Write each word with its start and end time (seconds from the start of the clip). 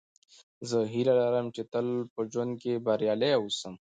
زه 0.69 0.79
هیله 0.93 1.13
لرم، 1.21 1.47
چي 1.55 1.61
تل 1.73 1.87
په 2.13 2.21
ژوند 2.31 2.51
کښي 2.61 2.73
بریالی 2.85 3.31
اوسم. 3.35 3.73